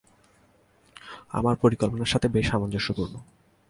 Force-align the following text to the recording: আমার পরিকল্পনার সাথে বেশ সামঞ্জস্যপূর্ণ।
আমার 1.31 1.55
পরিকল্পনার 1.55 2.05
সাথে 2.05 2.27
বেশ 2.27 2.45
সামঞ্জস্যপূর্ণ। 2.51 3.15